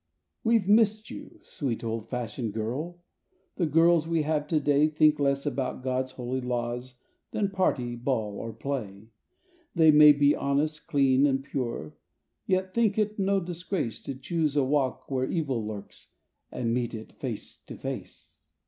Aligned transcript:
We' 0.43 0.57
ve 0.57 0.71
missed 0.71 1.11
you, 1.11 1.37
sweet 1.43 1.83
old 1.83 2.09
fashioned 2.09 2.53
girl; 2.53 3.03
the 3.57 3.67
girls 3.67 4.07
we 4.07 4.23
have 4.23 4.47
today 4.47 4.87
Think 4.87 5.19
less 5.19 5.45
about 5.45 5.83
God's 5.83 6.13
holy 6.13 6.41
laws 6.41 6.95
than 7.29 7.51
party, 7.51 7.95
ball 7.95 8.35
or 8.39 8.51
play; 8.51 9.11
They 9.75 9.91
may 9.91 10.11
be 10.11 10.35
honest, 10.35 10.87
clean 10.87 11.27
and 11.27 11.43
pure, 11.43 11.93
yet 12.47 12.73
think 12.73 12.97
it 12.97 13.19
no 13.19 13.39
disgrace 13.39 14.01
To 14.01 14.15
choose 14.15 14.55
a 14.55 14.63
walk 14.63 15.11
where 15.11 15.29
evil 15.29 15.63
lurks, 15.67 16.11
and 16.51 16.73
meet 16.73 16.95
it 16.95 17.11
face 17.13 17.55
to 17.67 17.75
face. 17.77 18.39